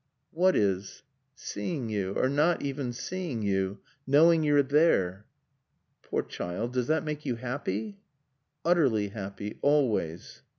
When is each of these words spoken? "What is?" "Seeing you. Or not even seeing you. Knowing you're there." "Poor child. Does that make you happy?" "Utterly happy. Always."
"What 0.31 0.55
is?" 0.55 1.03
"Seeing 1.35 1.87
you. 1.87 2.13
Or 2.17 2.27
not 2.27 2.63
even 2.63 2.91
seeing 2.91 3.43
you. 3.43 3.81
Knowing 4.07 4.41
you're 4.41 4.63
there." 4.63 5.27
"Poor 6.01 6.23
child. 6.23 6.73
Does 6.73 6.87
that 6.87 7.03
make 7.03 7.23
you 7.23 7.35
happy?" 7.35 7.99
"Utterly 8.65 9.09
happy. 9.09 9.59
Always." 9.61 10.41